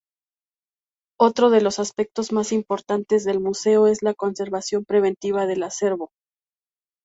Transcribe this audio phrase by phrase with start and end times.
[1.19, 6.09] Otro de los aspectos más importantes del museo es la 'Conservación preventiva del Acervo'.